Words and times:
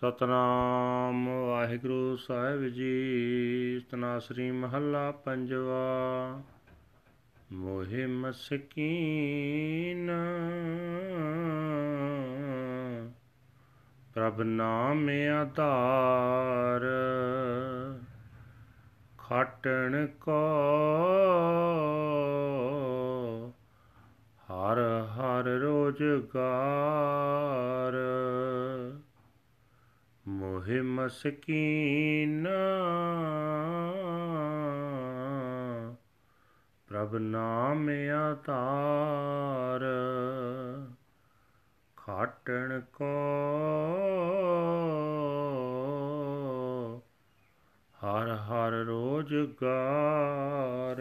ਸਤਨਾਮ 0.00 1.48
ਵਾਹਿਗੁਰੂ 1.48 2.16
ਸਾਹਿਬ 2.16 2.68
ਜੀ। 2.68 3.82
ਤਨਾਸਰੀ 3.90 4.50
ਮਹੱਲਾ 4.50 5.10
ਪੰਜਵਾ। 5.10 6.42
ਮੋਹਿ 7.52 8.06
ਮਸਕੀਨ। 8.06 10.10
ਪ੍ਰਭ 14.14 14.40
ਨਾਮ 14.40 15.08
ਆਧਾਰ। 15.40 16.80
ਖਾਟਣ 19.18 20.06
ਕੋ। 20.06 20.46
ਹਰ 24.50 25.04
ਹਰ 25.04 25.44
ਰੋਜਗਾਰ। 25.44 28.09
ਮੋਹਿ 30.60 30.80
ਮਸਕੀਨ। 30.80 32.48
ਪ੍ਰਭ 36.88 37.16
ਨਾਮ 37.16 37.90
ਆਧਾਰ। 38.14 39.80
ਖਾਟਣ 41.96 42.80
ਕੋ 42.80 43.04
ਹਰ 48.04 48.28
ਹਰ 48.28 48.70
ਰੋਜਗਾਰ। 48.70 50.96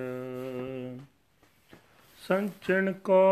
ਸੰਚਣ 2.28 2.94
ਕੋ 2.94 3.24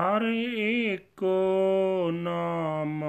ਹਰ 0.00 0.22
ਏਕੋ 0.58 2.10
ਨਾਮ, 2.12 3.04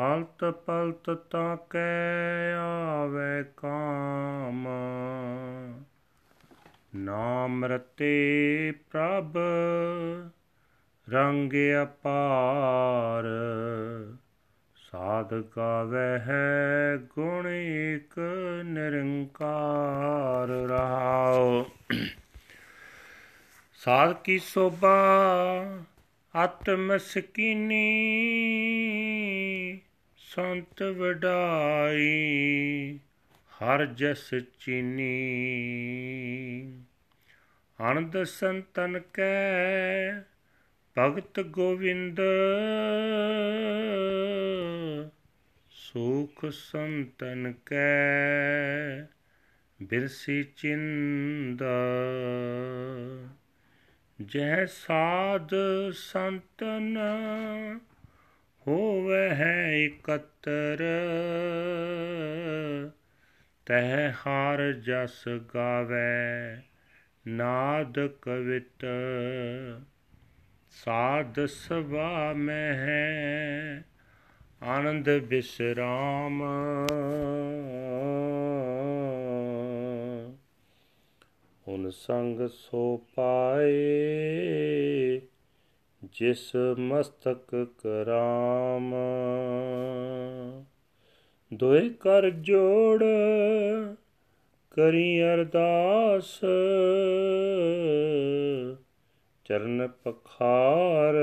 ਹਲਤ 0.00 0.44
ਪਲਤ 0.44 1.10
ਤਾਂ 1.10 1.56
ਕੈ 1.70 2.54
ਆਵੇ 2.54 3.44
ਕਾਮ। 3.56 4.68
ਨਾਮ 6.94 7.64
ਰਤੇ 7.64 8.74
ਪ੍ਰਭ, 8.90 9.38
ਰੰਗ 11.10 11.52
ਅਪਾਰ, 11.82 13.24
ਸਾਧ 14.76 15.34
ਗਾਵੇ 15.34 16.18
ਹੈ 16.18 16.98
ਗੁਣ 17.16 17.48
ਏਕ 17.48 18.20
ਨਿਰੰਕਾਰ। 18.64 20.48
ਰਹਾਉ। 20.48 21.64
ਸਾਧ 23.84 24.16
ਕੀ 24.24 24.38
ਸੋਭਾ, 24.38 25.84
ਆਤਮ 26.34 26.98
ਸਕੀਨੀ, 26.98 27.80
ਸੰਤ 30.16 30.82
ਵਡਾਈ, 30.82 32.98
ਹਰ 33.52 33.86
ਜਸ 33.86 34.30
ਚੀਨੀ। 34.60 35.12
ਆਨੰਦ 37.80 38.22
ਸੰਤਨ 38.22 39.00
ਕੈ, 39.14 40.22
ਭਗਤ 40.98 41.40
ਗੋਵਿੰਦ, 41.40 42.20
ਸੁਖ 45.70 46.50
ਸੰਤਨ 46.50 47.54
ਕੈ, 47.66 49.06
ਬਿਰਸੀ 49.82 50.42
ਚਿੰਦ 50.42 51.62
ਜਹ 54.34 54.66
ਸਾਧ 54.66 55.50
ਸੰਤਨ, 55.92 56.98
ਹੋਵੇ 58.66 59.30
ਹੈ 59.30 59.72
ਇਕਤਰ। 59.72 60.84
ਤਹ 63.66 64.12
ਹਾਰ 64.26 64.72
ਜਸ 64.72 65.28
ਗਾਵੇ, 65.54 66.62
ਨਾਦ 67.26 68.06
ਕਵਿਤ। 68.06 68.86
ਸਾਧ 70.70 71.46
ਸਭਾ 71.46 72.32
ਮੈਂ 72.32 72.74
ਹੈ 72.74 73.84
ਆਨੰਦ 74.62 75.18
ਬਿਸਰਾਮ। 75.18 76.42
ਹੁਣ 81.72 81.90
ਸੰਗ 81.90 82.40
ਸੋ 82.48 83.06
ਪਾਏ, 83.14 83.70
ਜਿਸ 86.04 86.56
ਮਸਤਕ 86.78 87.66
ਕਰਾਮ। 87.78 88.94
ਦੋਇ 91.54 91.88
ਕਰ 91.88 92.30
ਜੋੜ 92.30 93.04
ਕਰੀ 94.70 95.22
ਅਰਦਾਸ, 95.22 96.40
ਚਰਨ 99.44 99.88
ਪਖਾਰ 100.04 101.14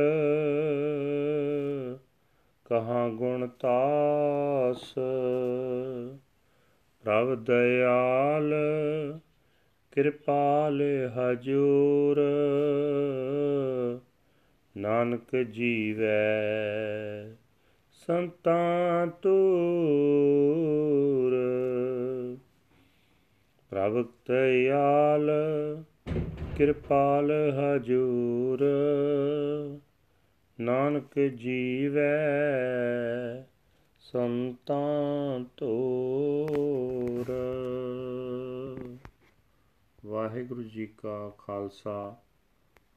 ਕਹਾਂ 2.65 3.09
ਗੁਣ 3.09 3.47
ਤਾਸ। 3.47 4.93
ਪ੍ਰਭ 7.03 7.35
ਦਇਆਲ 7.35 8.53
ਕਿਰਪਾਲ 9.99 10.81
ਹਜੂਰ 11.17 12.19
ਨਾਨਕ 14.77 15.35
ਜੀਵੈ। 15.35 16.41
ਸੰਤਾਂ 17.91 19.07
ਤੂਰ 19.07 21.35
ਪ੍ਰਭ 23.69 24.05
ਦਇਆਲ 24.27 25.31
ਕਿਰਪਾਲ 26.57 27.31
ਹਜੂਰ 27.31 28.59
ਨਾਨਕ 30.61 31.19
ਜੀਵੈ। 31.19 32.38
ਵਾਹਿਗੁਰੂ 40.49 40.69
ਜੀ 40.69 40.85
ਕਾ 40.97 41.29
ਖਾਲਸਾ, 41.37 42.15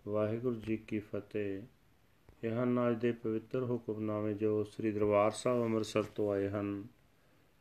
ਵਾਹਿਗੁਰੂ 0.08 0.54
ਜੀ 0.56 0.76
ਕੀ 0.76 0.98
ਫਤਿਹ। 0.98 2.46
ਇਹ 2.46 2.52
ਹਨ 2.52 2.78
ਅੱਜ 2.88 3.00
ਦੇ 3.00 3.10
ਪਵਿੱਤਰ 3.12 3.62
ਹੁਕਮਨਾਮੇ 3.62 4.32
ਜੋ 4.34 4.62
ਸ੍ਰੀ 4.64 4.92
ਦਰਬਾਰ 4.92 5.30
ਸਾਹਿਬ 5.30 5.62
ਅੰਮ੍ਰਿਤਸਰ 5.62 6.02
ਤੋਂ 6.02 6.30
ਆਏ 6.32 6.48
ਹਨ, 6.48 6.84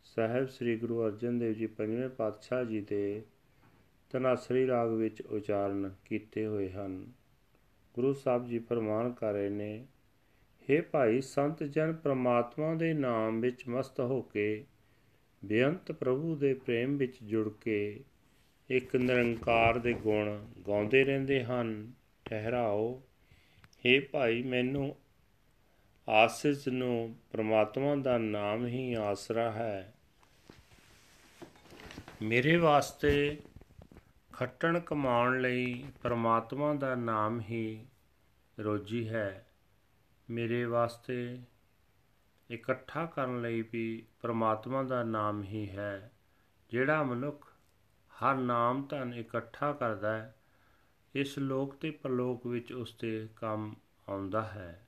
ਸਾਹਿਬ 0.03 0.47
ਸ੍ਰੀ 0.47 0.77
ਗੁਰੂ 0.77 1.03
ਅਰਜਨ 1.05 1.39
ਦੇਵ 1.39 1.53
ਜੀ 1.53 1.67
ਪੰਜਵੇਂ 1.67 2.09
ਪਾਤਸ਼ਾਹ 2.09 2.63
ਜੀ 2.63 2.81
ਦੇ 2.81 3.21
ਤਨਾਸਰੀ 4.09 4.65
ਰਾਗ 4.67 4.91
ਵਿੱਚ 4.91 5.21
ਉਚਾਰਨ 5.21 5.91
ਕੀਤੇ 6.05 6.45
ਹੋਏ 6.45 6.69
ਹਨ। 6.69 7.05
ਗੁਰੂ 7.95 8.13
ਸਾਹਿਬ 8.13 8.45
ਜੀ 8.45 8.59
ਫਰਮਾਨ 8.59 9.11
ਕਰ 9.11 9.33
ਰਹੇ 9.33 9.49
ਨੇ 9.49 9.85
हे 10.69 10.81
ਭਾਈ 10.91 11.21
ਸੰਤ 11.21 11.63
ਜਨ 11.63 11.93
ਪ੍ਰਮਾਤਮਾ 11.93 12.73
ਦੇ 12.75 12.93
ਨਾਮ 12.93 13.41
ਵਿੱਚ 13.41 13.67
ਮਸਤ 13.67 13.99
ਹੋ 13.99 14.21
ਕੇ, 14.21 14.63
ਬੇਅੰਤ 15.45 15.91
ਪ੍ਰਭੂ 15.91 16.35
ਦੇ 16.35 16.53
ਪ੍ਰੇਮ 16.53 16.97
ਵਿੱਚ 16.97 17.23
ਜੁੜ 17.23 17.49
ਕੇ 17.49 18.03
ਇੱਕ 18.71 18.95
ਨਿਰੰਕਾਰ 18.95 19.77
ਦੇ 19.77 19.93
ਗੁਣ 19.93 20.45
ਗਾਉਂਦੇ 20.67 21.03
ਰਹਿੰਦੇ 21.03 21.43
ਹਨ। 21.43 21.93
ਠਹਿਰਾਓ। 22.25 23.03
हे 23.63 24.01
ਭਾਈ, 24.11 24.43
ਮੈਨੂੰ 24.43 24.95
ਆਸਿਸ 26.09 26.67
ਨੂੰ 26.67 27.15
ਪ੍ਰਮਾਤਮਾ 27.31 27.95
ਦਾ 27.95 28.17
ਨਾਮ 28.17 28.65
ਹੀ 28.65 28.93
ਆਸਰਾ 28.93 29.51
ਹੈ। 29.51 29.93
ਮੇਰੇ 32.21 32.57
ਵਾਸਤੇ 32.57 33.39
ਖੱਟਣ 34.33 34.79
ਕਮਾਉਣ 34.79 35.41
ਲਈ 35.41 35.85
ਪ੍ਰਮਾਤਮਾ 36.03 36.73
ਦਾ 36.73 36.95
ਨਾਮ 36.95 37.41
ਹੀ 37.41 37.85
ਰੋਜੀ 38.59 39.09
ਹੈ। 39.09 39.47
ਮੇਰੇ 40.29 40.65
ਵਾਸਤੇ 40.65 41.39
ਇਕੱਠਾ 42.51 43.05
ਕਰਨ 43.05 43.41
ਲਈ 43.41 43.63
ਵੀ 43.73 44.05
ਪ੍ਰਮਾਤਮਾ 44.21 44.83
ਦਾ 44.83 45.03
ਨਾਮ 45.03 45.43
ਹੀ 45.43 45.69
ਹੈ, 45.69 46.11
ਜਿਹੜਾ 46.71 47.03
ਮਨੁੱਖ 47.03 47.50
ਹਰ 48.21 48.35
ਨਾਮ 48.35 48.87
ਧਨ 48.89 49.13
ਇਕੱਠਾ 49.13 49.73
ਕਰਦਾ 49.73 50.17
ਹੈ, 50.17 50.35
ਇਸ 51.15 51.39
ਲੋਕ 51.39 51.75
ਤੇ 51.75 51.91
ਪਰਲੋਕ 51.91 52.47
ਵਿੱਚ 52.47 52.73
ਉਸ 52.73 52.93
ਤੇ 52.93 53.27
ਕੰਮ 53.35 53.75
ਆਉਂਦਾ 54.09 54.41
ਹੈ। 54.41 54.87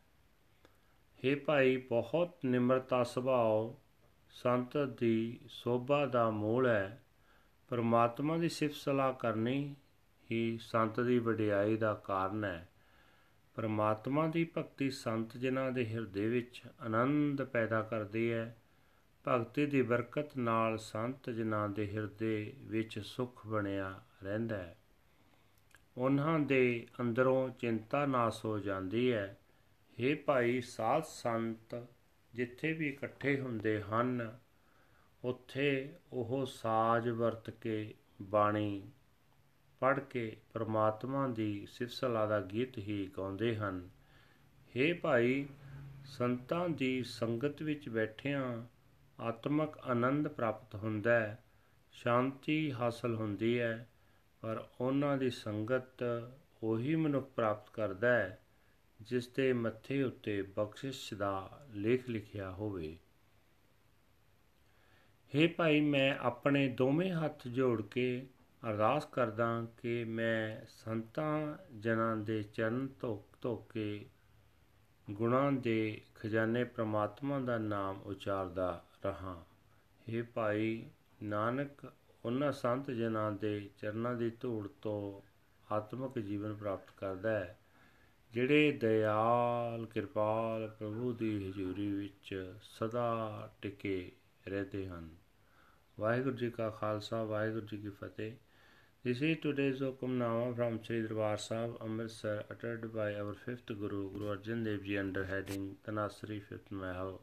हे 1.26 1.40
ਭਾਈ, 1.46 1.78
ਬਹੁਤ 1.78 2.38
ਨਿਮਰਤਾ 2.46 3.04
ਸੁਭਾਅ 3.04 3.82
ਸੰਤ 4.30 4.78
ਦੀ 4.78 5.40
ਸੋਭਾ 5.48 6.06
ਦਾ 6.06 6.30
ਮੂਲ 6.30 6.68
ਹੈ। 6.68 7.04
ਪਰਮਾਤਮਾ 7.70 8.38
ਦੀ 8.38 8.50
ਸਿਫਤ 8.50 8.76
ਸਲਾਹ 8.76 9.14
ਕਰਨੀ 9.14 9.76
ਹੀ 10.32 10.58
ਸੰਤ 10.62 11.00
ਦੀ 11.00 11.20
ਵਡਿਆਈ 11.20 11.78
ਦਾ 11.78 11.94
ਕਾਰਨ 11.94 12.44
ਹੈ। 12.44 12.70
ਪਰਮਾਤਮਾ 13.56 14.28
ਦੀ 14.28 14.52
ਭਗਤੀ 14.58 14.90
ਸੰਤ 14.90 15.38
ਜਨਾਂ 15.38 15.72
ਦੇ 15.72 15.86
ਹਿਰਦੇ 15.86 16.28
ਵਿੱਚ 16.28 16.62
ਆਨੰਦ 16.82 17.44
ਪੈਦਾ 17.44 17.82
ਕਰਦੀ 17.82 18.32
ਹੈ 18.32 18.58
ਭਗਤੀ 19.28 19.66
ਦੀ 19.66 19.82
ਬਰਕਤ 19.82 20.38
ਨਾਲ 20.38 20.78
ਸੰਤ 20.78 21.30
ਜਨਾਂ 21.30 21.70
ਦੇ 21.70 21.92
ਹਿਰਦੇ 21.92 22.54
ਵਿੱਚ 22.58 23.00
ਸੁਖ 23.00 23.48
ਬਣਿਆ 23.48 24.04
ਰਹਿੰਦਾ 24.24 24.58
ਹੈ। 24.58 24.78
ਉਹਨਾਂ 25.98 26.40
ਦੇ 26.40 26.88
ਅੰਦਰੋਂ 27.02 27.50
ਚਿੰਤਾ 27.50 28.06
ਨਾਸ 28.06 28.46
ਹੋ 28.46 28.60
ਜਾਂਦੀ 28.60 29.14
ਹੈ। 29.14 29.38
ਹੇ 30.00 30.16
ਭਾਈ 30.16 30.62
ਸਾਧ 30.62 31.04
ਸੰਤ, 31.04 31.88
ਜਿੱਥੇ 32.34 32.74
ਵੀ 32.74 32.90
ਇਕੱਠੇ 32.90 33.42
ਹੁੰਦੇ 33.42 33.82
ਹਨ, 33.82 34.38
ਉੱਥੇ 35.24 35.94
ਉਹ 36.14 36.46
ਸਾਜ 36.46 37.10
ਵਰਤ 37.10 37.50
ਕੇ 37.50 37.94
ਬਾਣੀ 38.22 38.92
ਪੜ੍ਹ 39.80 40.02
ਕੇ 40.02 40.38
ਪ੍ਰਮਾਤਮਾ 40.54 41.28
ਦੀ 41.28 41.68
ਸਿਫਤਸਲਾ 41.70 42.26
ਦਾ 42.26 42.42
ਗੀਤ 42.42 42.78
ਹੀ 42.78 43.12
ਗਾਉਂਦੇ 43.18 43.56
ਹਨ। 43.56 43.90
ਹੇ 44.76 44.94
ਭਾਈ, 44.94 45.48
ਸੰਤਾਂ 46.06 46.70
ਦੀ 46.70 47.04
ਸੰਗਤ 47.04 47.62
ਵਿੱਚ 47.62 47.90
ਬੈਠਿਆਂ 47.90 48.64
ਆਤਮਿਕ 49.20 49.78
ਆਨੰਦ 49.78 50.28
ਪ੍ਰਾਪਤ 50.28 50.76
ਹੁੰਦਾ 50.76 51.20
ਹੈ, 51.20 51.44
ਸ਼ਾਂਤੀ 51.92 52.72
ਹਾਸਲ 52.72 53.16
ਹੁੰਦੀ 53.16 53.60
ਹੈ, 53.60 53.88
ਪਰ 54.42 54.68
ਉਹਨਾਂ 54.82 55.18
ਦੀ 55.18 55.30
ਸੰਗਤ 55.30 56.04
ਉਹੀ 56.64 56.96
ਮਨੁੱਖ 56.96 57.30
ਪ੍ਰਾਪਤ 57.30 57.70
ਕਰਦਾ 57.70 58.14
ਹੈ, 58.14 58.40
ਜਿਸ 59.02 59.28
ਦੇ 59.28 59.54
ਮੱਥੇ 59.54 60.04
ਉੱਤੇ 60.04 60.42
ਬਖਸ਼ਿਸ਼ 60.42 61.14
ਦਾ 61.14 61.66
ਲੇਖ 61.74 62.10
ਲਿਖਿਆ 62.10 62.52
ਹੋਵੇ। 62.52 62.98
हे 65.36 65.50
ਭਾਈ, 65.58 65.82
ਮੈਂ 65.82 66.16
ਆਪਣੇ 66.20 66.68
ਦੋਵੇਂ 66.70 67.14
ਹੱਥ 67.14 67.48
ਜੋੜ 67.48 67.82
ਕੇ 67.82 68.28
ਅਰਦਾਸ 68.70 69.06
ਕਰਦਾ 69.06 69.68
ਕਿ 69.82 70.04
ਮੈਂ 70.04 70.66
ਸੰਤਾਂ 70.70 71.58
ਜਨਾਂ 71.80 72.18
ਦੇ 72.18 72.44
ਚਰਨ 72.44 72.90
ਧੋਕ 73.00 73.28
ਧੋਕ 73.42 73.72
ਕੇ 73.72 74.06
ਗੁਣਾਂ 75.12 75.52
ਦੇ 75.52 76.02
ਖਜ਼ਾਨੇ 76.16 76.64
ਪ੍ਰਮਾਤਮਾ 76.64 77.40
ਦਾ 77.40 77.58
ਨਾਮ 77.58 78.02
ਉਚਾਰਦਾ 78.02 78.86
ਰਹਾ 79.06 79.44
हे 80.08 80.26
ਭਾਈ 80.36 80.86
ਨਾਨਕ 81.24 81.92
ਉਹਨਾਂ 82.26 82.52
ਸੰਤ 82.52 82.92
ਜਨਾਂ 82.92 83.32
ਦੇ 83.32 83.70
ਚਰਨਾਂ 83.78 84.16
ਦੀ 84.16 84.32
ਧੂੜ 84.42 84.68
ਤੋਂ 84.82 85.22
ਆਤਮਿਕ 85.74 86.20
ਜੀਵਨ 86.20 86.54
ਪ੍ਰਾਪਤ 86.54 86.92
ਕਰਦਾ 86.98 87.40
ਹੈ 87.40 87.58
ਜਿਹੜੇ 88.34 88.72
ਦਇਆਲ 88.72 89.86
ਕਿਰਪਾਲ 89.86 90.68
ਪ੍ਰਭੂ 90.68 91.14
ਦੀ 91.14 91.50
ਹਜ਼ੂਰੀ 91.50 91.92
ਵਿੱਚ 91.92 92.54
ਸਦਾ 92.62 93.50
ਟਿਕੇ 93.62 94.12
ਰਹਤੇ 94.48 94.88
ਹਨ 94.88 95.10
ਵਾਹਿਗੁਰੂ 96.00 96.36
ਜੀ 96.36 96.50
ਕਾ 96.50 96.70
ਖਾਲਸਾ 96.70 97.24
ਵਾਹਿਗੁਰੂ 97.24 97.66
ਜੀ 97.66 97.78
ਕੀ 97.78 97.90
ਫਤਿਹ 97.90 98.34
This 99.06 99.22
is 99.22 99.38
today's 99.42 99.82
Hukamnama 99.82 100.56
from 100.56 100.82
Sri 100.82 101.02
Darbar 101.02 101.38
Sahib, 101.38 101.76
Amritsar, 101.82 102.46
uttered 102.50 102.94
by 102.94 103.14
our 103.16 103.34
fifth 103.34 103.66
Guru, 103.66 104.10
Guru 104.12 104.38
Arjan 104.38 104.64
Dev 104.64 104.86
Ji, 104.86 104.98
under 104.98 105.26
heading 105.26 105.76
Tanasri 105.86 106.42
Fifth 106.42 106.72
Mahal. 106.72 107.20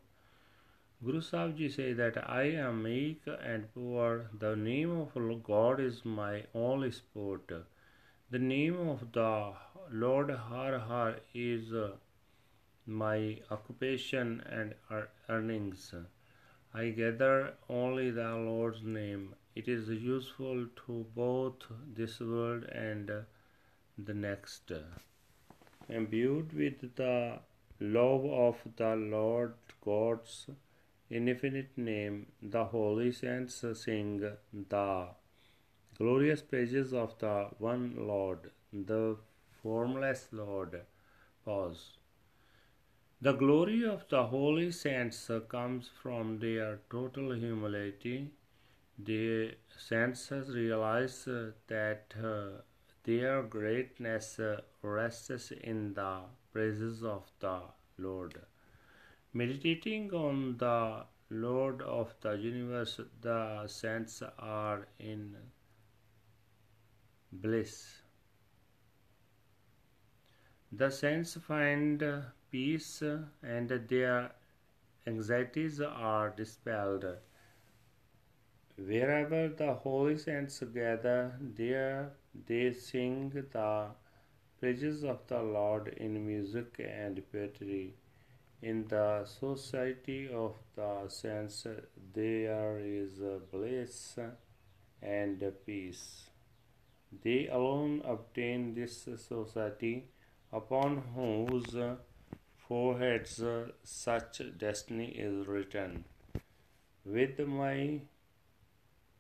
Guru 1.03 1.23
Sahib 1.23 1.57
Ji 1.57 1.95
that 1.95 2.19
I 2.31 2.43
am 2.63 2.83
meek 2.83 3.23
and 3.43 3.73
poor. 3.73 4.27
The 4.39 4.55
name 4.55 4.91
of 5.01 5.43
God 5.43 5.81
is 5.81 6.05
my 6.05 6.45
only 6.55 6.91
sport. 6.91 7.51
The 8.31 8.39
name 8.39 8.77
of 8.87 9.11
the 9.11 9.55
Lord 9.91 10.31
Har 10.31 10.79
Har 10.79 11.17
is 11.33 11.73
uh, 11.73 11.93
my 12.85 13.39
occupation 13.51 14.43
and 14.45 14.75
earnings. 15.31 15.95
I 16.75 16.91
gather 16.91 17.55
only 17.71 18.11
the 18.11 18.35
Lord's 18.37 18.83
name. 18.83 19.35
It 19.55 19.69
is 19.69 19.89
useful 19.89 20.67
to 20.85 21.07
both 21.15 21.65
this 21.97 22.21
world 22.21 22.65
and 22.65 23.11
the 23.97 24.13
next. 24.13 24.71
Imbued 25.89 26.53
with 26.53 26.95
the 26.97 27.39
love 27.81 28.27
of 28.27 28.59
the 28.77 28.97
Lord 28.97 29.55
God's 29.83 30.51
infinite 31.11 31.77
name, 31.77 32.33
the 32.41 32.65
holy 32.65 33.13
saints 33.13 33.65
sing 33.75 34.19
the 34.69 35.09
glorious 35.99 36.41
praises 36.41 36.93
of 36.95 37.19
the 37.19 37.49
one 37.59 37.95
Lord, 37.97 38.51
the 38.73 39.17
formless 39.63 40.29
Lord. 40.33 40.81
Pause. 41.45 41.99
The 43.21 43.33
glory 43.33 43.85
of 43.85 44.05
the 44.09 44.25
holy 44.25 44.71
saints 44.71 45.31
comes 45.49 45.91
from 46.03 46.39
their 46.39 46.79
total 46.91 47.33
humility. 47.33 48.31
The 48.99 49.57
saints 49.77 50.31
realize 50.31 51.27
that 51.67 52.15
their 53.05 53.43
greatness 53.43 54.41
rests 54.83 55.51
in 55.51 55.95
the 55.95 56.21
praises 56.53 57.03
of 57.03 57.31
the 57.41 57.61
Lord. 57.99 58.41
Meditating 59.33 60.13
on 60.13 60.57
the 60.59 61.05
Lord 61.31 61.83
of 61.83 62.15
the 62.21 62.33
universe, 62.33 63.01
the 63.21 63.67
saints 63.69 64.23
are 64.39 64.89
in 64.99 65.37
bliss. 67.31 68.03
The 70.73 70.91
saints 70.91 71.35
find 71.37 72.03
peace 72.51 73.03
and 73.43 73.69
their 73.89 74.33
anxieties 75.07 75.81
are 75.81 76.31
dispelled. 76.31 77.05
Wherever 78.77 79.49
the 79.49 79.75
holy 79.75 80.19
saints 80.19 80.61
gather, 80.75 81.37
there 81.41 82.15
they 82.47 82.73
sing 82.73 83.31
the 83.31 83.91
praises 84.59 85.05
of 85.05 85.25
the 85.29 85.41
Lord 85.41 85.95
in 85.99 86.27
music 86.27 86.81
and 86.81 87.23
poetry. 87.31 87.95
In 88.63 88.89
the 88.89 89.25
society 89.25 90.29
of 90.31 90.55
the 90.77 91.09
saints, 91.09 91.67
there 92.13 92.79
is 92.79 93.19
bliss 93.51 94.19
and 95.01 95.43
peace. 95.65 96.29
They 97.23 97.49
alone 97.49 98.03
obtain 98.05 98.75
this 98.75 99.09
society, 99.17 100.09
upon 100.53 100.99
whose 101.15 101.75
foreheads 102.69 103.43
such 103.83 104.43
destiny 104.59 105.09
is 105.09 105.47
written. 105.47 106.05
With 107.05 107.39
my 107.39 108.03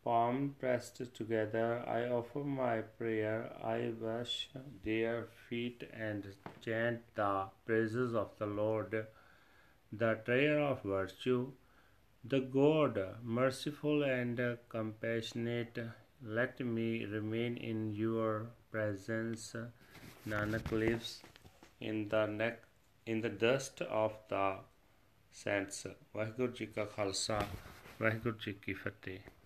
palm 0.04 0.54
pressed 0.58 1.14
together, 1.14 1.82
I 1.86 2.08
offer 2.08 2.40
my 2.40 2.82
prayer. 2.82 3.50
I 3.64 3.92
wash 3.98 4.50
their 4.84 5.28
feet 5.48 5.88
and 5.94 6.26
chant 6.60 7.00
the 7.14 7.46
praises 7.64 8.14
of 8.14 8.36
the 8.38 8.46
Lord, 8.46 9.06
the 9.92 10.18
trayer 10.24 10.58
of 10.58 10.82
virtue, 10.82 11.52
the 12.24 12.40
God, 12.40 12.98
merciful 13.22 14.04
and 14.04 14.58
compassionate, 14.68 15.78
let 16.22 16.60
me 16.60 17.04
remain 17.04 17.56
in 17.56 17.92
your 17.92 18.46
presence. 18.70 19.56
Nanak 20.28 20.70
lives 20.70 21.22
in 21.80 22.08
the 22.08 22.26
neck, 22.26 22.62
in 23.06 23.20
the 23.20 23.30
dust 23.30 23.80
of 23.82 24.12
the 24.28 24.56
saints. 25.32 25.86
Vaheguru 26.14 26.54
Ji 26.54 26.66
Ka 26.66 26.84
Khalsa, 26.84 27.44
Vaheguru 27.98 28.38
Ji 28.38 28.52
Ki 28.64 28.74
Fateh. 28.74 29.39